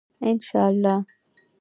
انشاالله. 0.29 0.95